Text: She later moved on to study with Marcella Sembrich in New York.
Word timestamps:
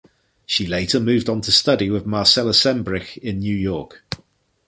She 0.47 0.65
later 0.65 0.99
moved 0.99 1.29
on 1.29 1.41
to 1.41 1.51
study 1.51 1.91
with 1.91 2.07
Marcella 2.07 2.53
Sembrich 2.53 3.17
in 3.19 3.37
New 3.37 3.55
York. 3.55 4.03